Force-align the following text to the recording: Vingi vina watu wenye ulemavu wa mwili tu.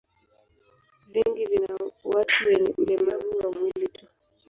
Vingi 1.07 1.45
vina 1.45 1.79
watu 2.03 2.47
wenye 2.47 2.73
ulemavu 2.77 3.37
wa 3.43 3.51
mwili 3.51 3.87
tu. 3.87 4.07